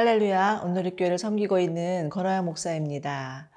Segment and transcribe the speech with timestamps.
[0.00, 3.50] 할렐루야, 오늘의 교회를 섬기고 있는 권호영 목사입니다.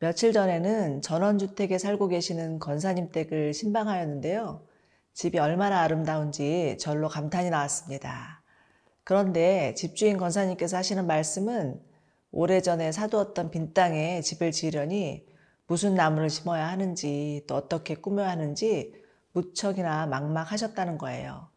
[0.00, 4.66] 며칠 전에는 전원주택에 살고 계시는 권사님 댁을 신방하였는데요.
[5.12, 8.42] 집이 얼마나 아름다운지 절로 감탄이 나왔습니다.
[9.04, 11.80] 그런데 집주인 권사님께서 하시는 말씀은
[12.32, 15.24] 오래전에 사두었던 빈 땅에 집을 지으려니
[15.68, 18.92] 무슨 나무를 심어야 하는지 또 어떻게 꾸며야 하는지
[19.30, 21.48] 무척이나 막막하셨다는 거예요.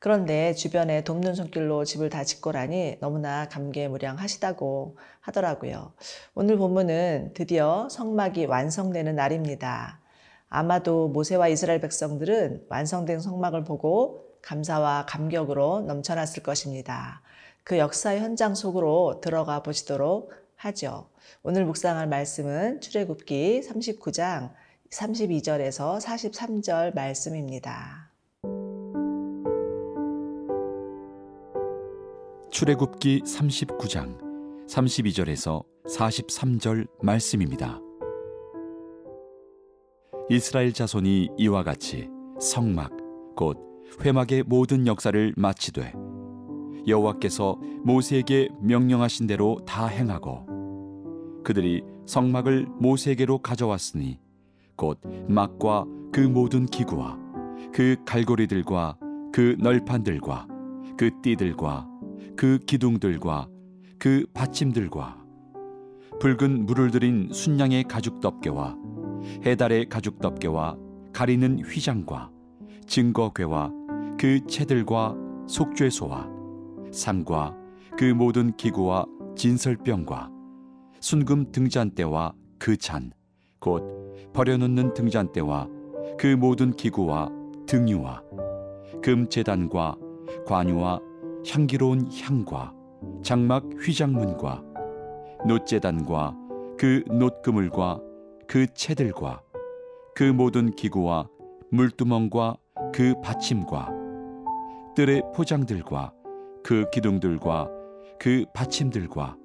[0.00, 5.92] 그런데 주변에 돕는 손길로 집을 다 짓고 나니 너무나 감개무량하시다고 하더라고요.
[6.34, 10.00] 오늘 본문은 드디어 성막이 완성되는 날입니다.
[10.48, 17.20] 아마도 모세와 이스라엘 백성들은 완성된 성막을 보고 감사와 감격으로 넘쳐났을 것입니다.
[17.62, 21.10] 그 역사 현장 속으로 들어가 보시도록 하죠.
[21.42, 24.54] 오늘 묵상할 말씀은 출애굽기 39장
[24.90, 28.09] 32절에서 43절 말씀입니다.
[32.50, 34.18] 출애굽기 39장
[34.68, 37.78] 32절에서 43절 말씀입니다.
[40.28, 42.08] 이스라엘 자손이 이와 같이
[42.40, 42.90] 성막
[43.36, 43.56] 곧
[44.04, 45.92] 회막의 모든 역사를 마치되
[46.88, 54.18] 여호와께서 모세에게 명령하신 대로 다 행하고 그들이 성막을 모세에게로 가져왔으니
[54.76, 57.16] 곧 막과 그 모든 기구와
[57.72, 58.98] 그 갈고리들과
[59.32, 60.48] 그 널판들과
[60.96, 61.89] 그 띠들과
[62.40, 63.50] 그 기둥들과
[63.98, 65.22] 그 받침들과
[66.20, 68.78] 붉은 물을 들인 순양의 가죽 덮개와
[69.44, 70.74] 해달의 가죽 덮개와
[71.12, 72.30] 가리는 휘장과
[72.86, 73.70] 증거궤와
[74.18, 75.14] 그 채들과
[75.48, 76.30] 속죄소와
[76.90, 77.54] 상과
[77.98, 79.04] 그 모든 기구와
[79.36, 80.30] 진설병과
[81.00, 83.12] 순금 등잔대와 그 잔
[83.58, 85.68] 곧 버려놓는 등잔대와
[86.18, 87.28] 그 모든 기구와
[87.66, 88.22] 등유와
[89.02, 89.98] 금 재단과
[90.46, 91.09] 관유와
[91.46, 92.74] 향기로운 향과
[93.22, 94.62] 장막 휘장문과
[95.46, 96.36] 놋재단과
[96.78, 98.00] 그 놋그물과
[98.46, 99.42] 그 채들과
[100.14, 101.28] 그 모든 기구와
[101.70, 102.56] 물두멍과
[102.94, 103.90] 그 받침과
[104.94, 106.12] 뜰의 포장들과
[106.62, 107.68] 그 기둥들과
[108.18, 109.36] 그 받침들과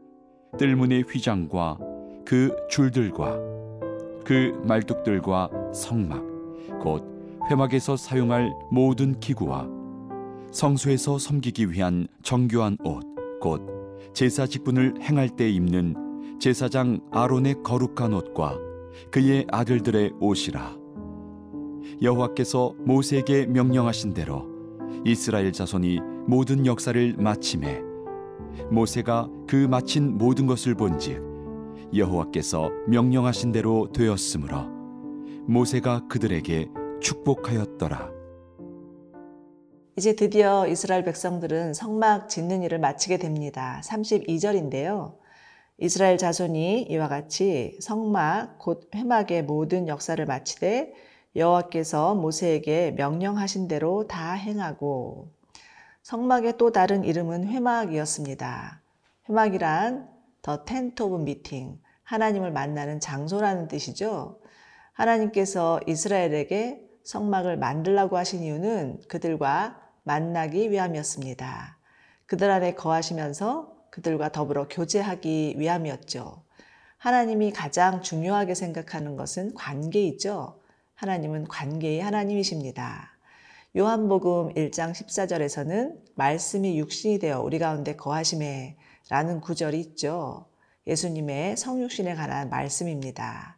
[0.58, 1.78] 뜰문의 휘장과
[2.26, 3.38] 그 줄들과
[4.26, 6.24] 그 말뚝들과 성막
[6.82, 7.04] 곧
[7.50, 9.75] 회막에서 사용할 모든 기구와
[10.56, 13.04] 성소에서 섬기기 위한 정교한 옷,
[13.42, 13.62] 곧
[14.14, 18.58] 제사 직분을 행할 때 입는 제사장 아론의 거룩한 옷과
[19.12, 20.78] 그의 아들들의 옷이라.
[22.02, 24.48] 여호와께서 모세에게 명령하신 대로
[25.04, 27.82] 이스라엘 자손이 모든 역사를 마침해
[28.72, 31.22] 모세가 그 마친 모든 것을 본즉
[31.94, 34.70] 여호와께서 명령하신 대로 되었으므로
[35.48, 36.70] 모세가 그들에게
[37.02, 38.15] 축복하였더라.
[39.98, 43.80] 이제 드디어 이스라엘 백성들은 성막 짓는 일을 마치게 됩니다.
[43.86, 45.16] 32절인데요.
[45.78, 50.94] 이스라엘 자손이 이와 같이 성막 곧 회막의 모든 역사를 마치되
[51.38, 55.32] 여호와께서 모세에게 명령하신 대로 다 행하고
[56.04, 58.82] 성막의 또 다른 이름은 회막이었습니다.
[59.30, 60.10] 회막이란
[60.42, 64.42] the tent of meeting, 하나님을 만나는 장소라는 뜻이죠.
[64.92, 71.80] 하나님께서 이스라엘에게 성막을 만들라고 하신 이유는 그들과 만나기 위함이었습니다.
[72.28, 76.44] 그들 안에 거하시면서 그들과 더불어 교제하기 위함이었죠.
[76.98, 80.62] 하나님이 가장 중요하게 생각하는 것은 관계이죠.
[80.94, 83.18] 하나님은 관계의 하나님이십니다.
[83.76, 88.78] 요한복음 1장 14절에서는 말씀이 육신이 되어 우리 가운데 거하심에
[89.10, 90.46] 라는 구절이 있죠.
[90.86, 93.58] 예수님의 성육신에 관한 말씀입니다.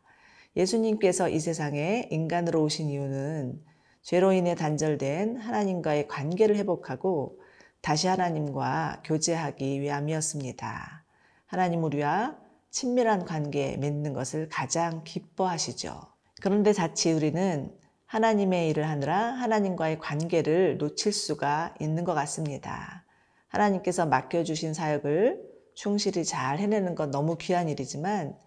[0.56, 3.62] 예수님께서 이 세상에 인간으로 오신 이유는
[4.08, 7.42] 죄로 인해 단절된 하나님과의 관계를 회복하고
[7.82, 11.04] 다시 하나님과 교제하기 위함이었습니다.
[11.46, 12.38] 하나님 우리와
[12.72, 16.00] 친밀한 관계 맺는 것을 가장 기뻐하시죠.
[16.42, 17.70] 그런데 자칫 우리는
[18.06, 23.04] 하나님의 일을 하느라 하나님과의 관계를 놓칠 수가 있는 것 같습니다.
[23.50, 25.44] 하나님께서 맡겨주신 사역을
[25.74, 28.38] 충실히 잘 해내는 건 너무 귀한 일이지만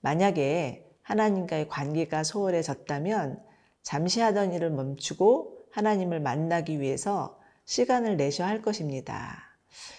[0.00, 3.49] 만약에 하나님과의 관계가 소홀해졌다면
[3.82, 9.50] 잠시 하던 일을 멈추고 하나님을 만나기 위해서 시간을 내셔야 할 것입니다.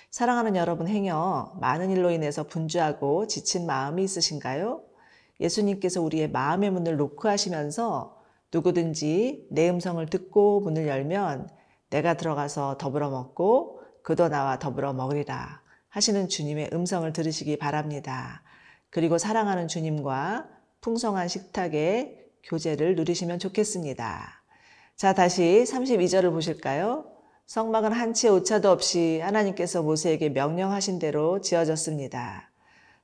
[0.10, 4.84] 사랑하는 여러분 행여 많은 일로 인해서 분주하고 지친 마음이 있으신가요?
[5.40, 8.22] 예수님께서 우리의 마음의 문을 노크 하시면서
[8.54, 11.50] 누구든지 내 음성을 듣고 문을 열면
[11.90, 18.44] 내가 들어가서 더불어 먹고 그도 나와 더불어 먹으리라 하시는 주님의 음성을 들으시기 바랍니다.
[18.90, 20.48] 그리고 사랑하는 주님과
[20.82, 24.44] 풍성한 식탁에 교제를 누리시면 좋겠습니다.
[24.96, 27.06] 자, 다시 32절을 보실까요?
[27.46, 32.52] 성막은 한치의 오차도 없이 하나님께서 모세에게 명령하신 대로 지어졌습니다.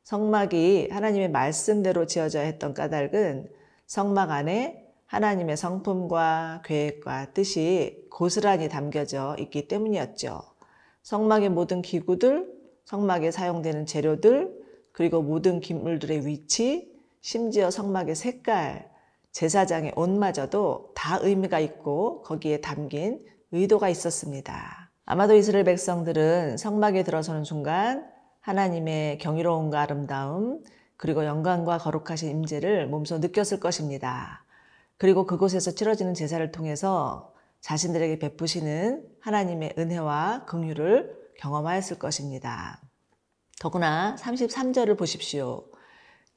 [0.03, 3.49] 성막이 하나님의 말씀대로 지어져야 했던 까닭은
[3.87, 10.41] 성막 안에 하나님의 성품과 계획과 뜻이 고스란히 담겨져 있기 때문이었죠.
[11.03, 12.47] 성막의 모든 기구들,
[12.85, 14.53] 성막에 사용되는 재료들,
[14.91, 16.91] 그리고 모든 기물들의 위치,
[17.21, 18.89] 심지어 성막의 색깔,
[19.37, 24.89] 제사장의 옷마저도 다 의미가 있고 거기에 담긴 의도가 있었습니다.
[25.05, 28.09] 아마도 이스라엘 백성들은 성막에 들어서는 순간
[28.41, 30.63] 하나님의 경이로움과 아름다움,
[30.95, 34.43] 그리고 영광과 거룩하신 임재를 몸소 느꼈을 것입니다.
[34.97, 37.31] 그리고 그곳에서 치러지는 제사를 통해서
[37.61, 42.81] 자신들에게 베푸시는 하나님의 은혜와 긍휼을 경험하였을 것입니다.
[43.59, 45.65] 더구나 33절을 보십시오.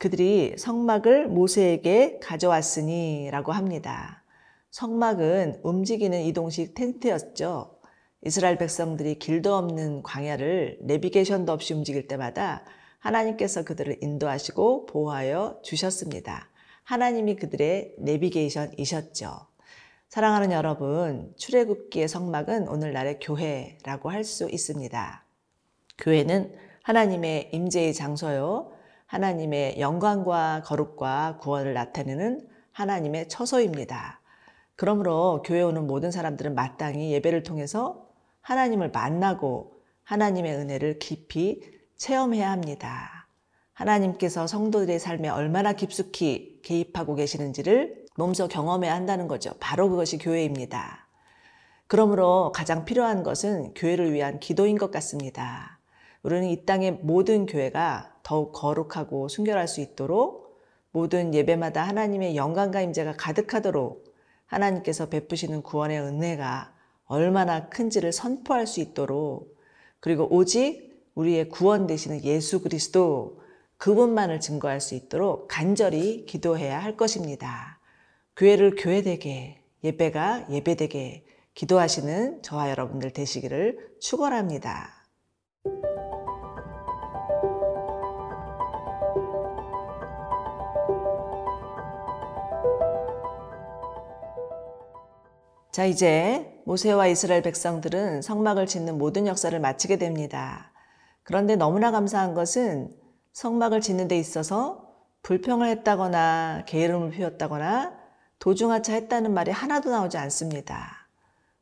[0.00, 4.24] 그들이 성막을 모세에게 가져왔으니 라고 합니다.
[4.70, 7.76] 성막은 움직이는 이동식 텐트였죠.
[8.24, 12.64] 이스라엘 백성들이 길도 없는 광야를 내비게이션도 없이 움직일 때마다
[12.98, 16.48] 하나님께서 그들을 인도하시고 보호하여 주셨습니다.
[16.84, 19.48] 하나님이 그들의 내비게이션이셨죠.
[20.08, 25.24] 사랑하는 여러분, 출애굽기의 성막은 오늘날의 교회라고 할 수 있습니다.
[25.98, 26.54] 교회는
[26.84, 28.79] 하나님의 임재의 장소요.
[29.10, 34.20] 하나님의 영광과 거룩과 구원을 나타내는 하나님의 처소입니다.
[34.76, 38.06] 그러므로 교회 오는 모든 사람들은 마땅히 예배를 통해서
[38.40, 39.72] 하나님을 만나고
[40.04, 41.60] 하나님의 은혜를 깊이
[41.96, 43.26] 체험해야 합니다.
[43.72, 49.50] 하나님께서 성도들의 삶에 얼마나 깊숙이 개입하고 계시는지를 몸소 경험해야 한다는 거죠.
[49.58, 51.08] 바로 그것이 교회입니다.
[51.88, 55.80] 그러므로 가장 필요한 것은 교회를 위한 기도인 것 같습니다.
[56.22, 60.60] 우리는 이 땅의 모든 교회가 더욱 거룩하고 순결할 수 있도록
[60.92, 64.04] 모든 예배마다 하나님의 영광과 임재가 가득하도록
[64.46, 66.74] 하나님께서 베푸시는 구원의 은혜가
[67.04, 69.56] 얼마나 큰지를 선포할 수 있도록
[70.00, 73.40] 그리고 오직 우리의 구원 되시는 예수 그리스도
[73.76, 77.80] 그분만을 증거할 수 있도록 간절히 기도해야 할 것입니다.
[78.36, 81.24] 교회를 교회되게, 예배가 예배되게
[81.54, 84.99] 기도하시는 저와 여러분들 되시기를 축원합니다.
[95.70, 100.72] 자, 이제 모세와 이스라엘 백성들은 성막을 짓는 모든 역사를 마치게 됩니다.
[101.22, 102.92] 그런데 너무나 감사한 것은
[103.32, 104.90] 성막을 짓는 데 있어서
[105.22, 107.96] 불평을 했다거나 게으름을 피웠다거나
[108.40, 111.06] 도중하차 했다는 말이 하나도 나오지 않습니다.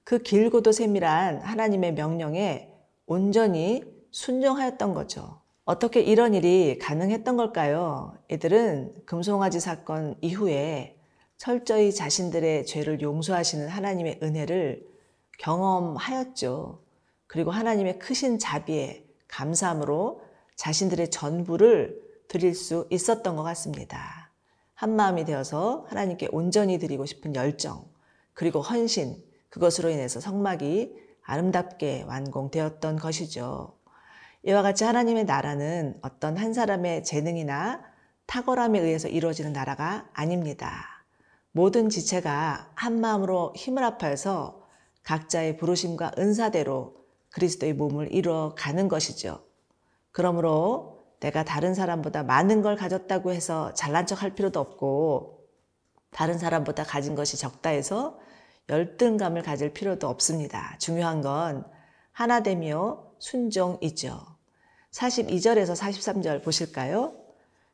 [0.04, 2.72] 그 길고도 세밀한 하나님의 명령에
[3.04, 5.42] 온전히 순종하였던 거죠.
[5.66, 8.16] 어떻게 이런 일이 가능했던 걸까요?
[8.30, 10.97] 이들은 금송아지 사건 이후에
[11.38, 14.84] 철저히 자신들의 죄를 용서하시는 하나님의 은혜를
[15.38, 16.80] 경험하였죠.
[17.28, 20.20] 그리고 하나님의 크신 자비에 감사함으로
[20.56, 24.32] 자신들의 전부를 드릴 수 있었던 것 같습니다.
[24.74, 27.84] 한 마음이 되어서 하나님께 온전히 드리고 싶은 열정,
[28.34, 30.92] 그리고 헌신, 그것으로 인해서 성막이
[31.22, 33.76] 아름답게 완공되었던 것이죠.
[34.42, 37.82] 이와 같이 하나님의 나라는 어떤 한 사람의 재능이나
[38.26, 40.97] 탁월함에 의해서 이루어지는 나라가 아닙니다.
[41.58, 44.62] 모든 지체가 한 마음으로 힘을 합하여서
[45.02, 46.94] 각자의 부르심과 은사대로
[47.30, 49.44] 그리스도의 몸을 이루어 가는 것이죠.
[50.12, 55.48] 그러므로 내가 다른 사람보다 많은 걸 가졌다고 해서 잘난 척 할 필요도 없고
[56.12, 58.20] 다른 사람보다 가진 것이 적다 해서
[58.68, 60.76] 열등감을 가질 필요도 없습니다.
[60.78, 61.66] 중요한 건
[62.12, 64.24] 하나 되며 순종이죠.
[64.92, 67.16] 42절에서 43절 보실까요?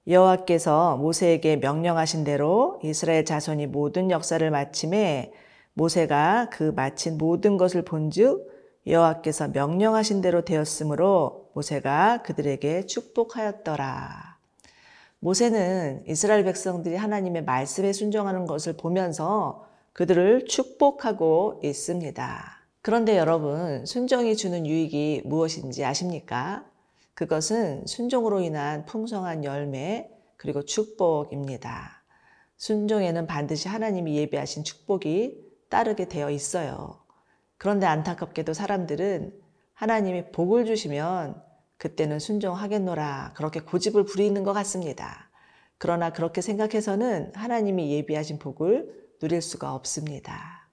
[0.06, 5.32] 여호와께서 모세에게 명령하신 대로 이스라엘 자손이 모든 역사를 마침에
[5.72, 8.52] 모세가 그 마친 모든 것을 본즉
[8.86, 14.34] 여호와께서 명령하신 대로 되었으므로 모세가 그들에게 축복하였더라.
[15.20, 22.60] 모세는 이스라엘 백성들이 하나님의 말씀에 순종하는 것을 보면서 그들을 축복하고 있습니다.
[22.82, 26.66] 그런데 여러분, 순종이 주는 유익이 무엇인지 아십니까?
[27.14, 32.02] 그것은 순종으로 인한 풍성한 열매, 그리고 축복입니다.
[32.56, 37.00] 순종에는 반드시 하나님이 예배하신 축복이 따르게 되어 있어요.
[37.56, 39.32] 그런데 안타깝게도 사람들은
[39.74, 41.42] 하나님이 복을 주시면
[41.76, 45.30] 그때는 순종하겠노라 그렇게 고집을 부리는 것 같습니다.
[45.78, 50.68] 그러나 그렇게 생각해서는 하나님이 예비하신 복을 누릴 수가 없습니다.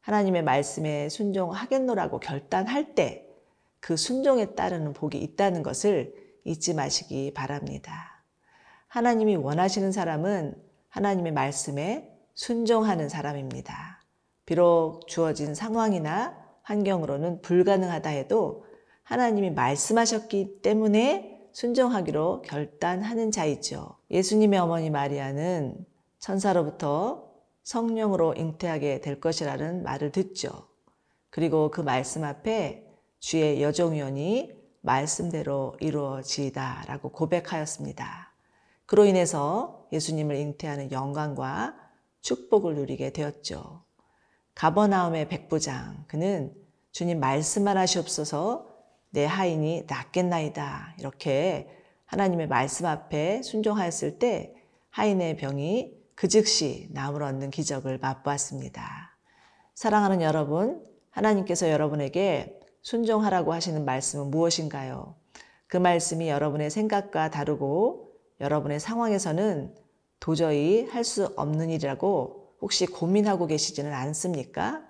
[0.00, 3.29] 하나님의 말씀에 순종하겠노라고 결단할 때
[3.80, 8.24] 그 순종에 따르는 복이 있다는 것을 잊지 마시기 바랍니다.
[8.88, 10.54] 하나님이 원하시는 사람은
[10.88, 14.04] 하나님의 말씀에 순종하는 사람입니다.
[14.46, 18.64] 비록 주어진 상황이나 환경으로는 불가능하다 해도
[19.02, 23.96] 하나님이 말씀하셨기 때문에 순종하기로 결단하는 자이죠.
[24.10, 25.84] 예수님의 어머니 마리아는
[26.18, 27.30] 천사로부터
[27.62, 30.68] 성령으로 잉태하게 될 것이라는 말을 듣죠.
[31.30, 32.89] 그리고 그 말씀 앞에
[33.20, 38.32] 주의 여종위원이 말씀대로 이루어지이다 라고 고백하였습니다.
[38.86, 41.76] 그로 인해서 예수님을 잉태하는 영광과
[42.22, 43.82] 축복을 누리게 되었죠.
[44.54, 46.52] 가버나움의 백부장, 그는
[46.92, 48.68] 주님 말씀만 하시옵소서
[49.10, 50.94] 내 하인이 낫겠나이다.
[50.98, 51.68] 이렇게
[52.06, 54.54] 하나님의 말씀 앞에 순종하였을 때
[54.90, 59.16] 하인의 병이 그 즉시 나음을 얻는 기적을 맛보았습니다.
[59.74, 65.16] 사랑하는 여러분, 하나님께서 여러분에게 순종하라고 하시는 말씀은 무엇인가요?
[65.66, 69.74] 그 말씀이 여러분의 생각과 다르고 여러분의 상황에서는
[70.18, 74.82] 도저히 할 수 없는 일이라고 혹시 고민하고 계시지는 않습니까?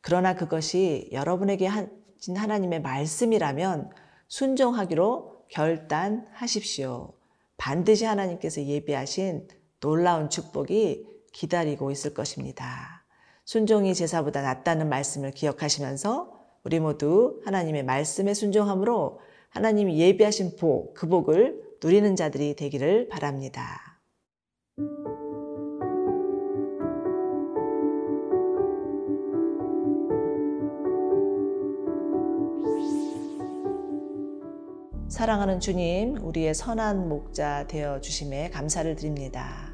[0.00, 3.90] 그러나 그것이 여러분에게 하신 하나님의 말씀이라면
[4.28, 7.14] 순종하기로 결단하십시오.
[7.56, 9.48] 반드시 하나님께서 예비하신
[9.80, 13.04] 놀라운 축복이 기다리고 있을 것입니다.
[13.44, 16.35] 순종이 제사보다 낫다는 말씀을 기억하시면서
[16.66, 19.20] 우리 모두 하나님의 말씀에 순종함으로
[19.50, 24.00] 하나님이 예비하신 복, 그 복을 누리는 자들이 되기를 바랍니다.
[35.08, 39.70] 사랑하는 주님, 우리의 선한 목자 되어 주심에 감사를 드립니다.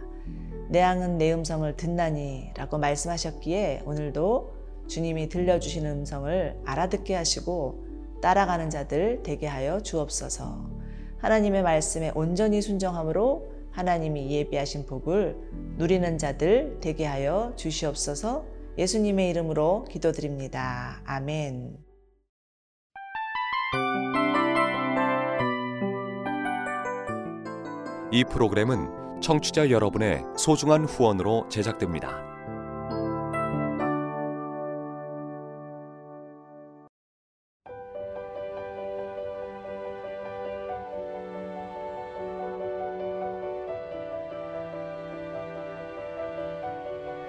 [0.69, 4.52] 내 양은 내 음성을 듣나니 라고 말씀하셨기에 오늘도
[4.93, 7.87] 주님이 들려주시는 음성을 알아듣게 하시고
[8.21, 10.71] 따라가는 자들 되게 하여 주옵소서.
[11.19, 15.37] 하나님의 말씀에 온전히 순정함으로 하나님이 예비하신 복을
[15.79, 18.45] 누리는 자들 되게 하여 주시옵소서.
[18.77, 21.01] 예수님의 이름으로 기도드립니다.
[21.07, 21.79] 아멘.
[28.11, 32.32] 이 프로그램은 청취자 여러분의 소중한 후원으로 제작됩니다.